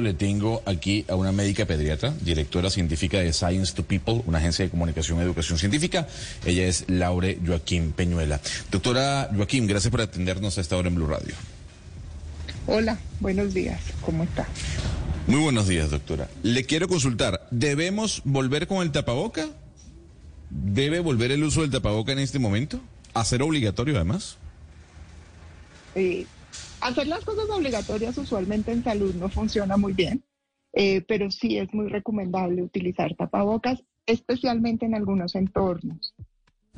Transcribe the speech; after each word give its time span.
Le 0.00 0.14
tengo 0.14 0.62
aquí 0.64 1.04
a 1.08 1.16
una 1.16 1.32
médica 1.32 1.66
pediatra, 1.66 2.14
directora 2.20 2.70
científica 2.70 3.18
de 3.18 3.32
Science 3.32 3.74
to 3.74 3.84
People, 3.84 4.22
una 4.26 4.38
agencia 4.38 4.64
de 4.64 4.70
comunicación 4.70 5.18
y 5.18 5.22
educación 5.22 5.58
científica. 5.58 6.06
Ella 6.46 6.66
es 6.66 6.84
Laure 6.88 7.38
Joaquín 7.44 7.92
Peñuela. 7.92 8.40
Doctora 8.70 9.28
Joaquín, 9.34 9.66
gracias 9.66 9.90
por 9.90 10.00
atendernos 10.00 10.56
a 10.56 10.60
esta 10.60 10.76
hora 10.76 10.88
en 10.88 10.94
Blue 10.94 11.06
Radio. 11.06 11.34
Hola, 12.66 12.98
buenos 13.20 13.52
días, 13.52 13.80
¿cómo 14.04 14.24
está? 14.24 14.46
Muy 15.26 15.40
buenos 15.40 15.68
días, 15.68 15.90
doctora. 15.90 16.28
Le 16.42 16.64
quiero 16.64 16.88
consultar, 16.88 17.46
¿debemos 17.50 18.22
volver 18.24 18.66
con 18.66 18.82
el 18.82 18.92
tapaboca? 18.92 19.48
¿Debe 20.50 21.00
volver 21.00 21.32
el 21.32 21.44
uso 21.44 21.62
del 21.62 21.70
tapaboca 21.70 22.12
en 22.12 22.18
este 22.18 22.38
momento? 22.38 22.80
¿Hacer 23.14 23.42
obligatorio 23.42 23.96
además? 23.96 24.36
Eh, 25.94 26.26
hacer 26.80 27.06
las 27.06 27.24
cosas 27.24 27.48
obligatorias 27.50 28.18
usualmente 28.18 28.72
en 28.72 28.82
salud 28.82 29.14
no 29.14 29.28
funciona 29.28 29.76
muy 29.76 29.92
bien, 29.92 30.24
eh, 30.72 31.02
pero 31.02 31.30
sí 31.30 31.58
es 31.58 31.72
muy 31.72 31.88
recomendable 31.88 32.62
utilizar 32.62 33.14
tapabocas, 33.14 33.82
especialmente 34.06 34.86
en 34.86 34.94
algunos 34.94 35.34
entornos. 35.34 36.14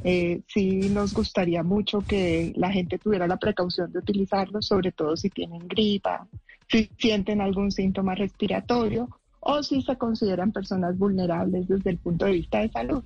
Eh, 0.02 0.42
sí 0.48 0.88
nos 0.90 1.14
gustaría 1.14 1.62
mucho 1.62 2.00
que 2.00 2.52
la 2.56 2.70
gente 2.70 2.98
tuviera 2.98 3.26
la 3.26 3.38
precaución 3.38 3.92
de 3.92 4.00
utilizarlos, 4.00 4.66
sobre 4.66 4.92
todo 4.92 5.16
si 5.16 5.30
tienen 5.30 5.66
gripa, 5.68 6.26
si 6.68 6.90
sienten 6.98 7.40
algún 7.40 7.70
síntoma 7.70 8.14
respiratorio 8.14 9.08
o 9.40 9.62
si 9.62 9.82
se 9.82 9.96
consideran 9.96 10.52
personas 10.52 10.98
vulnerables 10.98 11.68
desde 11.68 11.90
el 11.90 11.98
punto 11.98 12.26
de 12.26 12.32
vista 12.32 12.60
de 12.60 12.70
salud. 12.70 13.02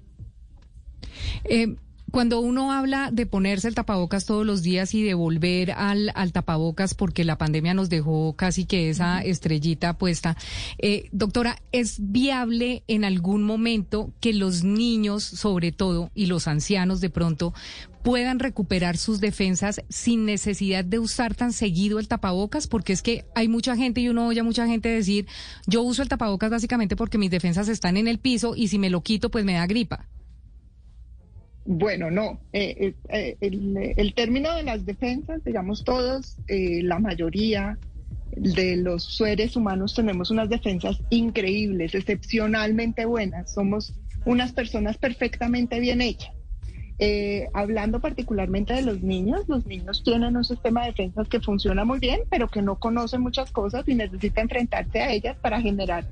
Eh, 1.45 1.77
cuando 2.11 2.41
uno 2.41 2.73
habla 2.73 3.11
de 3.13 3.27
ponerse 3.27 3.69
el 3.69 3.75
tapabocas 3.75 4.25
todos 4.25 4.47
los 4.47 4.63
días 4.63 4.95
y 4.95 5.03
de 5.03 5.15
volver 5.15 5.73
al, 5.73 6.11
al 6.15 6.33
tapabocas 6.33 6.95
porque 6.95 7.25
la 7.25 7.39
pandemia 7.39 7.75
nos 7.75 7.91
dejó 7.91 8.35
casi 8.35 8.65
que 8.65 8.89
esa 8.89 9.21
estrellita 9.21 9.99
puesta, 9.99 10.37
eh, 10.79 11.09
doctora, 11.13 11.61
¿es 11.73 11.97
viable 11.99 12.83
en 12.89 13.05
algún 13.05 13.43
momento 13.43 14.13
que 14.21 14.33
los 14.33 14.65
niños, 14.65 15.23
sobre 15.23 15.73
todo, 15.73 16.11
y 16.15 16.27
los 16.27 16.49
ancianos 16.49 17.01
de 17.01 17.11
pronto, 17.11 17.53
puedan 18.03 18.39
recuperar 18.39 18.97
sus 18.97 19.21
defensas 19.21 19.83
sin 19.91 20.25
necesidad 20.25 20.85
de 20.85 20.99
usar 20.99 21.35
tan 21.35 21.53
seguido 21.53 21.99
el 21.99 22.09
tapabocas? 22.09 22.69
Porque 22.69 22.93
es 22.93 23.03
que 23.03 23.27
hay 23.35 23.49
mucha 23.49 23.77
gente 23.77 24.01
y 24.01 24.09
uno 24.09 24.27
oye 24.27 24.41
a 24.41 24.45
mucha 24.45 24.67
gente 24.67 24.89
decir, 24.89 25.27
yo 25.67 25.83
uso 25.83 26.03
el 26.03 26.09
tapabocas 26.09 26.51
básicamente 26.51 26.97
porque 26.97 27.19
mis 27.19 27.31
defensas 27.31 27.69
están 27.69 27.97
en 27.97 28.09
el 28.09 28.19
piso 28.19 28.55
y 28.57 28.69
si 28.69 28.79
me 28.79 28.91
lo 28.91 29.03
quito, 29.03 29.31
pues 29.31 29.45
me 29.45 29.55
da 29.55 29.67
gripa. 29.67 30.09
Bueno, 31.71 32.11
no. 32.11 32.41
Eh, 32.55 32.95
eh, 33.11 33.37
el, 33.43 33.77
el, 33.95 34.15
término 34.15 34.55
de 34.55 34.63
las 34.63 34.87
defensas, 34.87 35.45
digamos 35.45 35.85
todos, 35.85 36.39
eh, 36.49 36.81
la 36.83 36.99
mayoría 36.99 37.77
de 38.35 38.79
los 38.79 39.19
seres 39.19 39.55
humanos 39.55 39.93
tenemos 39.93 40.31
unas 40.31 40.49
defensas 40.49 41.03
increíbles, 41.11 41.95
excepcionalmente 41.95 43.05
buenas. 43.05 43.53
Somos 43.53 43.93
unas 44.25 44.53
personas 44.53 44.97
perfectamente 44.97 45.79
bien 45.79 46.01
hechas. 46.01 46.33
hablando 47.53 48.01
particularmente 48.01 48.73
de 48.73 48.81
los 48.81 49.03
niños, 49.03 49.47
los 49.47 49.67
niños 49.67 50.03
tienen 50.03 50.39
un 50.39 50.45
sistema 50.45 50.81
de 50.81 50.93
defensas 50.93 51.29
que 51.29 51.41
funciona 51.41 51.85
muy 51.85 51.99
bien, 51.99 52.21
pero 52.31 52.49
que 52.49 52.63
no 52.63 52.77
conoce 52.77 53.19
muchas 53.19 53.53
cosas 53.53 53.87
y 53.87 53.95
necesita 53.95 54.41
enfrentarse 54.41 55.03
a 55.03 55.13
ellas 55.13 55.37
para 55.43 55.61
generar 55.61 56.07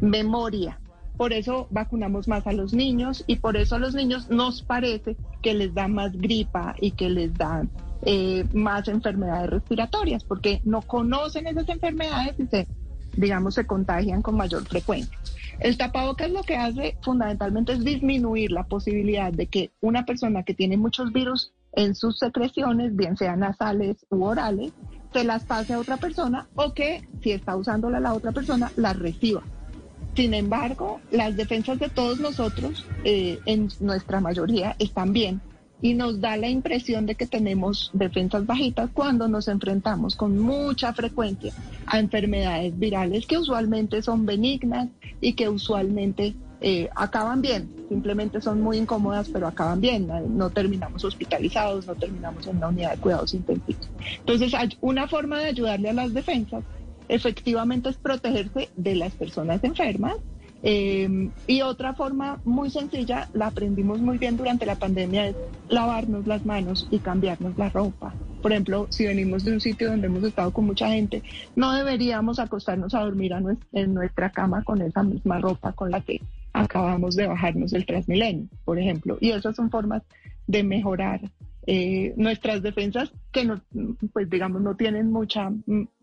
memoria 0.00 0.78
por 1.18 1.32
eso 1.32 1.66
vacunamos 1.70 2.28
más 2.28 2.46
a 2.46 2.52
los 2.52 2.72
niños 2.72 3.24
y 3.26 3.36
por 3.36 3.56
eso 3.56 3.74
a 3.74 3.78
los 3.80 3.92
niños 3.92 4.30
nos 4.30 4.62
parece 4.62 5.16
que 5.42 5.52
les 5.52 5.74
da 5.74 5.88
más 5.88 6.12
gripa 6.12 6.76
y 6.80 6.92
que 6.92 7.10
les 7.10 7.34
dan 7.34 7.68
eh, 8.02 8.44
más 8.54 8.86
enfermedades 8.86 9.50
respiratorias, 9.50 10.22
porque 10.22 10.62
no 10.64 10.80
conocen 10.80 11.48
esas 11.48 11.68
enfermedades 11.68 12.38
y 12.38 12.46
se, 12.46 12.68
digamos, 13.16 13.56
se 13.56 13.66
contagian 13.66 14.22
con 14.22 14.36
mayor 14.36 14.64
frecuencia. 14.64 15.18
El 15.58 15.76
tapabocas 15.76 16.30
lo 16.30 16.44
que 16.44 16.56
hace 16.56 16.96
fundamentalmente 17.02 17.72
es 17.72 17.84
disminuir 17.84 18.52
la 18.52 18.62
posibilidad 18.62 19.32
de 19.32 19.48
que 19.48 19.72
una 19.80 20.06
persona 20.06 20.44
que 20.44 20.54
tiene 20.54 20.76
muchos 20.76 21.12
virus 21.12 21.52
en 21.72 21.96
sus 21.96 22.20
secreciones, 22.20 22.94
bien 22.94 23.16
sean 23.16 23.40
nasales 23.40 24.06
u 24.08 24.22
orales, 24.22 24.72
se 25.12 25.24
las 25.24 25.42
pase 25.42 25.74
a 25.74 25.80
otra 25.80 25.96
persona 25.96 26.46
o 26.54 26.74
que 26.74 27.08
si 27.22 27.32
está 27.32 27.56
usándola 27.56 27.98
la 27.98 28.14
otra 28.14 28.30
persona, 28.30 28.70
las 28.76 28.96
reciba. 28.96 29.42
Sin 30.18 30.34
embargo, 30.34 31.00
las 31.12 31.36
defensas 31.36 31.78
de 31.78 31.88
todos 31.90 32.18
nosotros, 32.18 32.84
eh, 33.04 33.38
en 33.46 33.68
nuestra 33.78 34.20
mayoría, 34.20 34.74
están 34.80 35.12
bien. 35.12 35.40
Y 35.80 35.94
nos 35.94 36.20
da 36.20 36.36
la 36.36 36.48
impresión 36.48 37.06
de 37.06 37.14
que 37.14 37.28
tenemos 37.28 37.92
defensas 37.92 38.44
bajitas 38.44 38.90
cuando 38.92 39.28
nos 39.28 39.46
enfrentamos 39.46 40.16
con 40.16 40.36
mucha 40.36 40.92
frecuencia 40.92 41.54
a 41.86 42.00
enfermedades 42.00 42.76
virales 42.76 43.26
que 43.28 43.38
usualmente 43.38 44.02
son 44.02 44.26
benignas 44.26 44.88
y 45.20 45.34
que 45.34 45.48
usualmente 45.48 46.34
eh, 46.60 46.90
acaban 46.96 47.40
bien, 47.40 47.70
simplemente 47.88 48.40
son 48.40 48.60
muy 48.60 48.78
incómodas, 48.78 49.28
pero 49.28 49.46
acaban 49.46 49.80
bien, 49.80 50.08
no 50.36 50.50
terminamos 50.50 51.04
hospitalizados, 51.04 51.86
no 51.86 51.94
terminamos 51.94 52.44
en 52.48 52.56
una 52.56 52.66
unidad 52.70 52.90
de 52.90 52.98
cuidados 52.98 53.34
intensivos. 53.34 53.88
Entonces, 54.18 54.52
hay 54.52 54.76
una 54.80 55.06
forma 55.06 55.38
de 55.38 55.44
ayudarle 55.44 55.90
a 55.90 55.92
las 55.92 56.12
defensas 56.12 56.64
efectivamente 57.08 57.88
es 57.88 57.96
protegerse 57.96 58.68
de 58.76 58.94
las 58.94 59.12
personas 59.14 59.62
enfermas. 59.64 60.16
Eh, 60.62 61.30
y 61.46 61.62
otra 61.62 61.94
forma 61.94 62.40
muy 62.44 62.70
sencilla, 62.70 63.28
la 63.32 63.46
aprendimos 63.46 64.00
muy 64.00 64.18
bien 64.18 64.36
durante 64.36 64.66
la 64.66 64.74
pandemia, 64.74 65.28
es 65.28 65.36
lavarnos 65.68 66.26
las 66.26 66.44
manos 66.44 66.88
y 66.90 66.98
cambiarnos 66.98 67.56
la 67.56 67.68
ropa. 67.68 68.12
Por 68.42 68.52
ejemplo, 68.52 68.86
si 68.90 69.06
venimos 69.06 69.44
de 69.44 69.52
un 69.52 69.60
sitio 69.60 69.90
donde 69.90 70.06
hemos 70.06 70.24
estado 70.24 70.52
con 70.52 70.66
mucha 70.66 70.88
gente, 70.88 71.22
no 71.56 71.72
deberíamos 71.72 72.38
acostarnos 72.38 72.94
a 72.94 73.00
dormir 73.00 73.32
en 73.72 73.94
nuestra 73.94 74.30
cama 74.30 74.62
con 74.64 74.80
esa 74.82 75.02
misma 75.02 75.38
ropa 75.38 75.72
con 75.72 75.90
la 75.90 76.00
que 76.00 76.20
acabamos 76.52 77.16
de 77.16 77.26
bajarnos 77.26 77.70
del 77.70 77.86
Transmilenio, 77.86 78.48
por 78.64 78.78
ejemplo. 78.78 79.18
Y 79.20 79.30
esas 79.30 79.56
son 79.56 79.70
formas 79.70 80.02
de 80.46 80.62
mejorar 80.62 81.20
eh, 81.66 82.14
nuestras 82.16 82.62
defensas 82.62 83.12
que 83.32 83.44
no, 83.44 83.60
pues 84.12 84.30
digamos, 84.30 84.62
no 84.62 84.74
tienen 84.76 85.12
mucha 85.12 85.50
mm, 85.50 85.88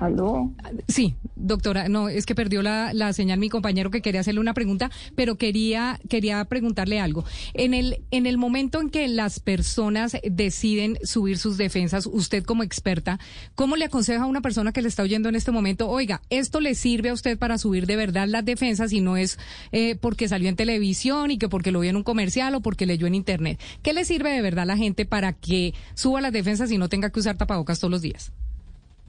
¿Aló? 0.00 0.52
Sí, 0.86 1.16
doctora, 1.36 1.88
no, 1.88 2.08
es 2.08 2.24
que 2.24 2.34
perdió 2.34 2.62
la, 2.62 2.92
la, 2.94 3.12
señal 3.12 3.38
mi 3.38 3.48
compañero 3.48 3.90
que 3.90 4.00
quería 4.00 4.20
hacerle 4.20 4.40
una 4.40 4.54
pregunta, 4.54 4.90
pero 5.14 5.36
quería, 5.36 6.00
quería 6.08 6.44
preguntarle 6.46 7.00
algo. 7.00 7.24
En 7.52 7.74
el, 7.74 8.04
en 8.10 8.26
el 8.26 8.38
momento 8.38 8.80
en 8.80 8.90
que 8.90 9.06
las 9.08 9.40
personas 9.40 10.16
deciden 10.22 10.98
subir 11.02 11.38
sus 11.38 11.58
defensas, 11.58 12.06
usted 12.06 12.44
como 12.44 12.62
experta, 12.62 13.18
¿cómo 13.54 13.76
le 13.76 13.84
aconseja 13.84 14.22
a 14.22 14.26
una 14.26 14.40
persona 14.40 14.72
que 14.72 14.82
le 14.82 14.88
está 14.88 15.02
oyendo 15.02 15.28
en 15.28 15.34
este 15.34 15.50
momento, 15.50 15.88
oiga, 15.88 16.22
esto 16.30 16.60
le 16.60 16.74
sirve 16.74 17.10
a 17.10 17.14
usted 17.14 17.38
para 17.38 17.58
subir 17.58 17.86
de 17.86 17.96
verdad 17.96 18.26
las 18.26 18.44
defensas 18.44 18.92
y 18.92 19.00
no 19.00 19.16
es 19.16 19.38
eh, 19.72 19.96
porque 19.96 20.28
salió 20.28 20.48
en 20.48 20.56
televisión 20.56 21.30
y 21.30 21.38
que 21.38 21.48
porque 21.48 21.72
lo 21.72 21.80
vio 21.80 21.90
en 21.90 21.96
un 21.96 22.04
comercial 22.04 22.54
o 22.54 22.60
porque 22.60 22.86
leyó 22.86 23.06
en 23.06 23.14
internet? 23.14 23.60
¿Qué 23.82 23.92
le 23.92 24.04
sirve 24.04 24.30
de 24.30 24.42
verdad 24.42 24.62
a 24.62 24.66
la 24.66 24.76
gente 24.76 25.04
para 25.04 25.32
que 25.34 25.74
suba 25.94 26.20
las 26.20 26.32
defensas 26.32 26.70
y 26.70 26.78
no 26.78 26.88
tenga 26.88 27.10
que 27.10 27.20
usar 27.20 27.36
tapabocas 27.36 27.80
todos 27.80 27.90
los 27.90 28.02
días? 28.02 28.32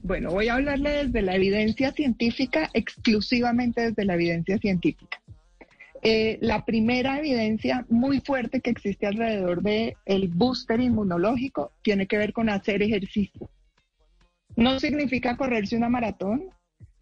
Bueno, 0.02 0.30
voy 0.30 0.48
a 0.48 0.54
hablarle 0.54 1.04
desde 1.04 1.22
la 1.22 1.36
evidencia 1.36 1.92
científica, 1.92 2.70
exclusivamente 2.72 3.82
desde 3.82 4.04
la 4.04 4.14
evidencia 4.14 4.58
científica. 4.58 5.20
eh, 6.02 6.38
la 6.40 6.64
primera 6.64 7.18
evidencia 7.18 7.84
muy 7.90 8.20
fuerte 8.20 8.62
que 8.62 8.70
existe 8.70 9.06
alrededor 9.06 9.62
del 9.62 9.94
el 10.06 10.28
booster 10.28 10.80
inmunológico 10.80 11.72
tiene 11.82 12.06
que 12.06 12.16
ver 12.16 12.32
con 12.32 12.48
hacer 12.48 12.82
ejercicio. 12.82 13.50
No 14.56 14.80
significa 14.80 15.36
correrse 15.36 15.76
una 15.76 15.90
maratón, 15.90 16.44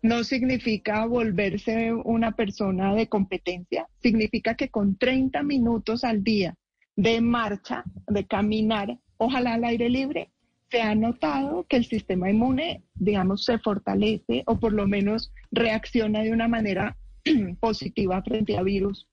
no 0.02 0.24
significa 0.24 1.04
volverse 1.06 1.92
una 1.92 2.32
persona 2.32 2.94
de 2.94 3.08
competencia, 3.08 3.86
significa 4.02 4.54
que 4.54 4.68
con 4.68 4.96
30 4.96 5.42
minutos 5.44 6.02
al 6.02 6.24
día 6.24 6.56
de 6.96 7.20
marcha, 7.20 7.84
de 8.08 8.26
caminar, 8.26 8.98
ojalá 9.16 9.54
al 9.54 9.64
aire 9.64 9.88
libre, 9.88 10.30
se 10.70 10.82
ha 10.82 10.94
notado 10.94 11.64
que 11.68 11.76
el 11.76 11.84
sistema 11.84 12.30
inmune, 12.30 12.82
digamos, 12.94 13.44
se 13.44 13.58
fortalece 13.58 14.42
o 14.46 14.58
por 14.58 14.72
lo 14.72 14.86
menos 14.86 15.32
reacciona 15.50 16.22
de 16.22 16.32
una 16.32 16.48
manera 16.48 16.96
positiva 17.60 18.22
frente 18.22 18.56
a 18.56 18.62
virus 18.62 19.06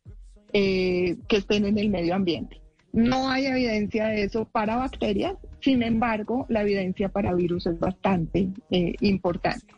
eh, 0.53 1.17
que 1.27 1.37
estén 1.37 1.65
en 1.65 1.77
el 1.77 1.89
medio 1.89 2.15
ambiente. 2.15 2.61
No 2.91 3.29
hay 3.29 3.45
evidencia 3.45 4.07
de 4.07 4.23
eso 4.23 4.45
para 4.45 4.77
bacterias, 4.77 5.35
sin 5.61 5.83
embargo, 5.83 6.45
la 6.47 6.61
evidencia 6.61 7.09
para 7.09 7.33
virus 7.33 7.65
es 7.67 7.77
bastante 7.79 8.49
eh, 8.71 8.93
importante. 9.01 9.73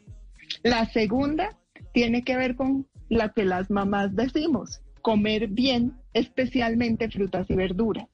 La 0.64 0.86
segunda 0.86 1.58
tiene 1.94 2.24
que 2.24 2.38
ver 2.38 2.56
con 2.56 2.88
la 3.10 3.30
que 3.30 3.46
las 3.46 3.72
mamás 3.72 4.16
decimos, 4.16 4.82
comer 5.02 5.48
bien, 5.48 5.94
especialmente 6.14 7.10
frutas 7.10 7.50
y 7.50 7.56
verduras. 7.56 8.08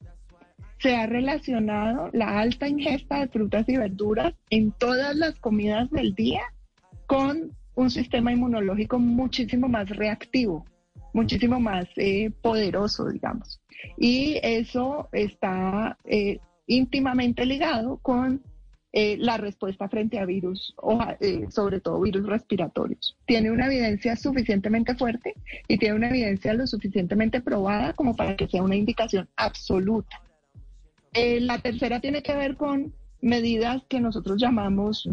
Se 0.78 0.96
ha 0.96 1.06
relacionado 1.06 2.10
la 2.12 2.40
alta 2.40 2.68
ingesta 2.68 3.20
de 3.20 3.28
frutas 3.28 3.68
y 3.68 3.76
verduras 3.76 4.34
en 4.50 4.72
todas 4.72 5.16
las 5.16 5.34
comidas 5.40 5.90
del 5.90 6.14
día 6.14 6.42
con 7.06 7.52
un 7.74 7.90
sistema 7.90 8.32
inmunológico 8.32 8.98
muchísimo 8.98 9.68
más 9.68 9.88
reactivo, 9.90 10.64
muchísimo 11.12 11.60
más 11.60 11.86
eh, 11.96 12.30
poderoso, 12.42 13.08
digamos. 13.08 13.60
Y 13.96 14.38
eso 14.42 15.08
está 15.12 15.98
eh, 16.04 16.38
íntimamente 16.66 17.44
ligado 17.44 17.98
con 17.98 18.42
eh, 18.92 19.16
la 19.18 19.36
respuesta 19.36 19.88
frente 19.88 20.20
a 20.20 20.24
virus, 20.24 20.74
sobre 21.50 21.80
todo 21.80 22.00
virus 22.00 22.26
respiratorios. 22.26 23.16
Tiene 23.26 23.50
una 23.50 23.66
evidencia 23.66 24.14
suficientemente 24.14 24.94
fuerte 24.94 25.34
y 25.66 25.78
tiene 25.78 25.96
una 25.96 26.10
evidencia 26.10 26.54
lo 26.54 26.66
suficientemente 26.66 27.40
probada 27.40 27.92
como 27.94 28.14
para 28.14 28.36
que 28.36 28.46
sea 28.46 28.62
una 28.62 28.76
indicación 28.76 29.28
absoluta. 29.34 30.20
La 31.14 31.58
tercera 31.58 32.00
tiene 32.00 32.22
que 32.22 32.34
ver 32.34 32.56
con 32.56 32.92
medidas 33.20 33.82
que 33.88 34.00
nosotros 34.00 34.40
llamamos 34.40 35.08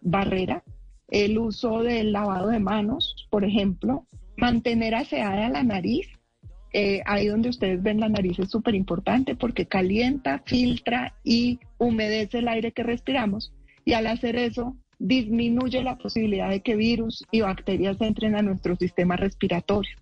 barrera, 0.00 0.62
el 1.08 1.38
uso 1.38 1.82
del 1.82 2.12
lavado 2.12 2.48
de 2.48 2.60
manos, 2.60 3.26
por 3.30 3.44
ejemplo, 3.44 4.06
mantener 4.36 4.94
aseada 4.94 5.48
la 5.48 5.62
nariz. 5.62 6.06
Eh, 6.72 7.02
ahí 7.04 7.26
donde 7.26 7.48
ustedes 7.48 7.82
ven 7.82 7.98
la 7.98 8.08
nariz 8.08 8.38
es 8.38 8.48
súper 8.48 8.76
importante 8.76 9.34
porque 9.34 9.66
calienta, 9.66 10.40
filtra 10.46 11.14
y 11.24 11.58
humedece 11.78 12.38
el 12.38 12.48
aire 12.48 12.72
que 12.72 12.84
respiramos. 12.84 13.52
Y 13.84 13.94
al 13.94 14.06
hacer 14.06 14.36
eso, 14.36 14.76
disminuye 14.98 15.82
la 15.82 15.96
posibilidad 15.96 16.48
de 16.48 16.60
que 16.60 16.76
virus 16.76 17.26
y 17.32 17.40
bacterias 17.40 18.00
entren 18.00 18.36
a 18.36 18.42
nuestro 18.42 18.76
sistema 18.76 19.16
respiratorio. 19.16 19.96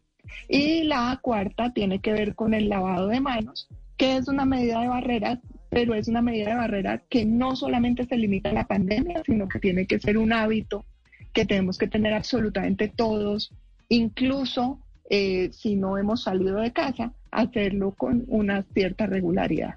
Y 0.48 0.82
la 0.82 1.18
cuarta 1.22 1.72
tiene 1.72 2.00
que 2.00 2.12
ver 2.12 2.34
con 2.34 2.52
el 2.52 2.68
lavado 2.68 3.08
de 3.08 3.20
manos, 3.20 3.68
que 3.98 4.16
es 4.16 4.28
una 4.28 4.46
medida 4.46 4.80
de 4.80 4.88
barrera, 4.88 5.40
pero 5.68 5.94
es 5.94 6.08
una 6.08 6.22
medida 6.22 6.50
de 6.50 6.56
barrera 6.56 7.02
que 7.10 7.26
no 7.26 7.56
solamente 7.56 8.06
se 8.06 8.16
limita 8.16 8.50
a 8.50 8.54
la 8.54 8.66
pandemia, 8.66 9.22
sino 9.26 9.48
que 9.48 9.58
tiene 9.58 9.86
que 9.86 9.98
ser 9.98 10.16
un 10.16 10.32
hábito 10.32 10.86
que 11.34 11.44
tenemos 11.44 11.76
que 11.76 11.88
tener 11.88 12.14
absolutamente 12.14 12.88
todos, 12.88 13.52
incluso 13.88 14.78
eh, 15.10 15.50
si 15.52 15.76
no 15.76 15.98
hemos 15.98 16.22
salido 16.22 16.60
de 16.60 16.72
casa, 16.72 17.12
hacerlo 17.30 17.90
con 17.90 18.24
una 18.28 18.62
cierta 18.72 19.06
regularidad. 19.06 19.74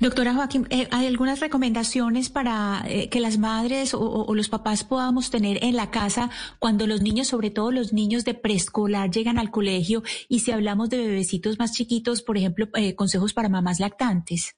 Doctora 0.00 0.34
Joaquín, 0.34 0.66
eh, 0.70 0.88
¿hay 0.90 1.06
algunas 1.06 1.40
recomendaciones 1.40 2.30
para 2.30 2.84
eh, 2.88 3.08
que 3.08 3.20
las 3.20 3.38
madres 3.38 3.94
o, 3.94 4.34
los 4.34 4.48
papás 4.48 4.84
podamos 4.84 5.30
tener 5.30 5.62
en 5.64 5.76
la 5.76 5.90
casa 5.90 6.30
cuando 6.58 6.86
los 6.86 7.02
niños, 7.02 7.28
sobre 7.28 7.50
todo 7.50 7.70
los 7.72 7.92
niños 7.92 8.24
de 8.24 8.34
preescolar, 8.34 9.10
llegan 9.10 9.38
al 9.38 9.50
colegio 9.50 10.02
y 10.28 10.40
si 10.40 10.52
hablamos 10.52 10.90
de 10.90 10.98
bebecitos 10.98 11.58
más 11.58 11.72
chiquitos, 11.72 12.22
por 12.22 12.36
ejemplo, 12.36 12.68
consejos 12.96 13.34
para 13.34 13.48
mamás 13.48 13.80
lactantes? 13.80 14.56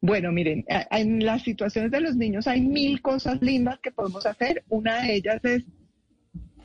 Bueno, 0.00 0.32
miren, 0.32 0.64
en 0.90 1.24
las 1.24 1.42
situaciones 1.42 1.90
de 1.90 2.00
los 2.00 2.16
niños 2.16 2.46
hay 2.46 2.62
mil 2.62 3.02
cosas 3.02 3.42
lindas 3.42 3.78
que 3.80 3.90
podemos 3.90 4.24
hacer. 4.24 4.64
Una 4.68 5.02
de 5.02 5.16
ellas 5.16 5.44
es 5.44 5.64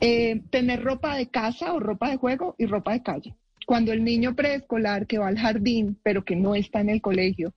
eh, 0.00 0.42
tener 0.50 0.82
ropa 0.82 1.16
de 1.16 1.28
casa 1.28 1.72
o 1.72 1.80
ropa 1.80 2.10
de 2.10 2.16
juego 2.16 2.54
y 2.58 2.66
ropa 2.66 2.92
de 2.92 3.02
calle. 3.02 3.34
Cuando 3.66 3.92
el 3.92 4.04
niño 4.04 4.34
preescolar 4.36 5.06
que 5.06 5.18
va 5.18 5.26
al 5.26 5.38
jardín, 5.38 5.98
pero 6.04 6.24
que 6.24 6.36
no 6.36 6.54
está 6.54 6.80
en 6.80 6.88
el 6.88 7.02
colegio, 7.02 7.52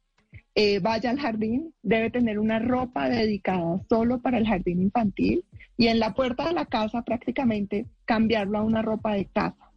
eh, 0.55 0.79
vaya 0.79 1.11
al 1.11 1.19
jardín, 1.19 1.71
debe 1.83 2.09
tener 2.09 2.39
una 2.39 2.57
ropa 2.57 3.07
dedicada 3.07 3.79
solo 3.87 4.19
para 4.19 4.39
el 4.39 4.47
jardín 4.47 4.81
infantil 4.81 5.45
y 5.77 5.87
en 5.87 5.99
la 5.99 6.15
puerta 6.15 6.47
de 6.47 6.53
la 6.53 6.65
casa 6.65 7.03
prácticamente 7.03 7.85
cambiarlo 8.05 8.57
a 8.57 8.63
una 8.63 8.81
ropa 8.81 9.13
de 9.13 9.25
casa. 9.25 9.71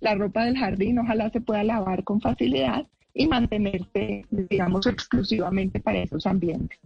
La 0.00 0.14
ropa 0.14 0.46
del 0.46 0.56
jardín 0.56 0.98
ojalá 0.98 1.28
se 1.28 1.42
pueda 1.42 1.62
lavar 1.62 2.02
con 2.02 2.20
facilidad 2.22 2.86
y 3.12 3.28
mantenerse, 3.28 4.24
digamos, 4.30 4.86
exclusivamente 4.86 5.80
para 5.80 5.98
esos 5.98 6.26
ambientes. 6.26 6.78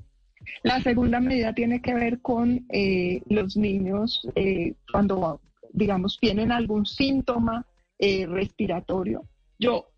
La 0.64 0.82
segunda 0.82 1.20
medida 1.20 1.54
tiene 1.54 1.80
que 1.80 1.94
ver 1.94 2.20
con 2.20 2.66
eh, 2.70 3.22
los 3.28 3.56
niños 3.56 4.28
eh, 4.34 4.74
cuando, 4.90 5.40
digamos, 5.72 6.18
tienen 6.20 6.50
algún 6.50 6.84
síntoma 6.84 7.64
eh, 7.98 8.26
respiratorio. 8.26 9.24
Yo 9.58 9.90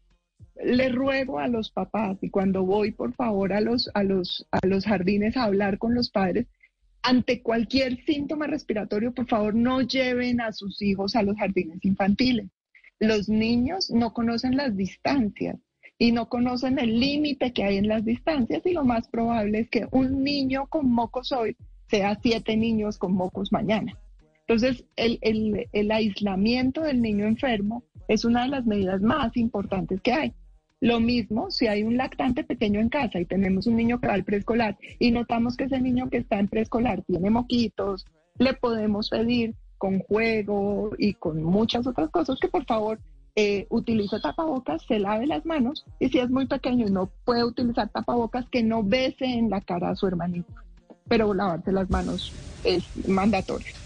le 0.62 0.88
ruego 0.88 1.38
a 1.38 1.48
los 1.48 1.70
papás 1.70 2.18
y 2.22 2.30
cuando 2.30 2.64
voy, 2.64 2.92
por 2.92 3.14
favor, 3.14 3.52
a 3.52 3.60
los, 3.60 3.90
a 3.94 4.02
los, 4.02 4.46
a 4.50 4.66
los 4.66 4.84
jardines 4.84 5.36
a 5.36 5.44
hablar 5.44 5.78
con 5.78 5.94
los 5.94 6.10
padres, 6.10 6.46
ante 7.02 7.42
cualquier 7.42 8.04
síntoma 8.04 8.46
respiratorio, 8.46 9.12
por 9.12 9.26
favor, 9.26 9.54
no 9.54 9.80
lleven 9.80 10.40
a 10.40 10.52
sus 10.52 10.82
hijos 10.82 11.16
a 11.16 11.22
los 11.22 11.36
jardines 11.36 11.82
infantiles. 11.84 12.48
Los 12.98 13.28
niños 13.28 13.90
no 13.90 14.12
conocen 14.12 14.56
las 14.56 14.76
distancias 14.76 15.56
y 15.98 16.12
no 16.12 16.28
conocen 16.28 16.78
el 16.78 17.00
límite 17.00 17.52
que 17.52 17.64
hay 17.64 17.78
en 17.78 17.88
las 17.88 18.04
distancias 18.04 18.62
y 18.64 18.72
lo 18.72 18.84
más 18.84 19.08
probable 19.08 19.60
es 19.60 19.70
que 19.70 19.86
un 19.90 20.22
niño 20.22 20.66
con 20.68 20.90
mocos 20.90 21.32
hoy 21.32 21.56
sea 21.88 22.18
siete 22.22 22.56
niños 22.56 22.98
con 22.98 23.14
mocos 23.14 23.52
mañana. 23.52 23.98
Entonces, 24.46 24.84
el, 24.96 25.68
el, 25.72 25.90
aislamiento 25.92 26.82
del 26.82 27.00
niño 27.00 27.26
enfermo 27.26 27.84
es 28.10 28.24
una 28.24 28.42
de 28.42 28.48
las 28.48 28.66
medidas 28.66 29.00
más 29.00 29.36
importantes 29.36 30.00
que 30.00 30.12
hay. 30.12 30.32
Lo 30.80 30.98
mismo 30.98 31.52
si 31.52 31.68
hay 31.68 31.84
un 31.84 31.96
lactante 31.96 32.42
pequeño 32.42 32.80
en 32.80 32.88
casa 32.88 33.20
y 33.20 33.24
tenemos 33.24 33.68
un 33.68 33.76
niño 33.76 34.00
que 34.00 34.08
va 34.08 34.14
al 34.14 34.24
preescolar 34.24 34.76
y 34.98 35.12
notamos 35.12 35.56
que 35.56 35.64
ese 35.64 35.80
niño 35.80 36.10
que 36.10 36.16
está 36.16 36.40
en 36.40 36.48
preescolar 36.48 37.02
tiene 37.02 37.30
moquitos, 37.30 38.06
le 38.36 38.54
podemos 38.54 39.10
pedir 39.10 39.54
con 39.78 40.00
juego 40.00 40.90
y 40.98 41.14
con 41.14 41.40
muchas 41.44 41.86
otras 41.86 42.10
cosas 42.10 42.40
que 42.40 42.48
por 42.48 42.64
favor 42.64 42.98
eh, 43.36 43.68
utilice 43.70 44.18
tapabocas, 44.18 44.82
se 44.88 44.98
lave 44.98 45.28
las 45.28 45.46
manos 45.46 45.86
y 46.00 46.08
si 46.08 46.18
es 46.18 46.30
muy 46.30 46.46
pequeño 46.46 46.88
y 46.88 46.90
no 46.90 47.12
puede 47.24 47.44
utilizar 47.44 47.90
tapabocas, 47.90 48.48
que 48.48 48.64
no 48.64 48.82
bese 48.82 49.26
en 49.26 49.50
la 49.50 49.60
cara 49.60 49.90
a 49.90 49.94
su 49.94 50.08
hermanito. 50.08 50.52
Pero 51.06 51.32
lavarse 51.32 51.70
las 51.70 51.88
manos 51.88 52.32
es 52.64 52.84
mandatorio. 53.06 53.79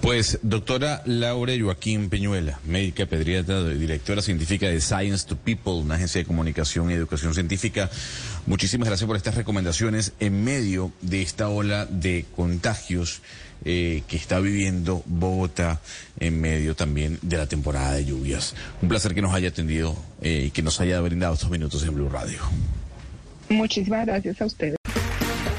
Pues, 0.00 0.38
doctora 0.42 1.02
Laura 1.06 1.54
Joaquín 1.58 2.10
Peñuela, 2.10 2.60
médica 2.66 3.06
pediatra, 3.06 3.64
directora 3.64 4.20
científica 4.20 4.68
de 4.68 4.80
Science 4.80 5.26
to 5.26 5.36
People, 5.36 5.74
una 5.74 5.94
agencia 5.94 6.20
de 6.20 6.26
comunicación 6.26 6.90
y 6.90 6.94
educación 6.94 7.32
científica, 7.32 7.90
muchísimas 8.46 8.88
gracias 8.88 9.06
por 9.06 9.16
estas 9.16 9.34
recomendaciones 9.34 10.12
en 10.20 10.44
medio 10.44 10.92
de 11.00 11.22
esta 11.22 11.48
ola 11.48 11.86
de 11.86 12.26
contagios 12.36 13.22
eh, 13.64 14.02
que 14.06 14.18
está 14.18 14.40
viviendo 14.40 15.02
Bogotá 15.06 15.80
en 16.20 16.38
medio 16.38 16.76
también 16.76 17.18
de 17.22 17.38
la 17.38 17.46
temporada 17.46 17.94
de 17.94 18.04
lluvias. 18.04 18.54
Un 18.82 18.90
placer 18.90 19.14
que 19.14 19.22
nos 19.22 19.32
haya 19.32 19.48
atendido 19.48 19.96
eh, 20.20 20.44
y 20.48 20.50
que 20.50 20.60
nos 20.60 20.80
haya 20.82 21.00
brindado 21.00 21.32
estos 21.32 21.48
minutos 21.48 21.82
en 21.82 21.94
Blue 21.94 22.10
Radio. 22.10 22.40
Muchísimas 23.48 24.04
gracias 24.04 24.42
a 24.42 24.44
ustedes. 24.44 24.76